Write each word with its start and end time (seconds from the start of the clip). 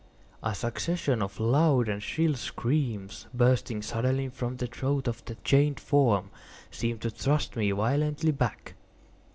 A 0.41 0.55
succession 0.55 1.21
of 1.21 1.39
loud 1.39 1.87
and 1.87 2.01
shrill 2.01 2.33
screams, 2.33 3.27
bursting 3.35 3.83
suddenly 3.83 4.29
from 4.29 4.57
the 4.57 4.65
throat 4.65 5.07
of 5.07 5.23
the 5.25 5.35
chained 5.43 5.79
form, 5.79 6.31
seemed 6.71 7.01
to 7.01 7.11
thrust 7.11 7.55
me 7.55 7.69
violently 7.69 8.31
back. 8.31 8.73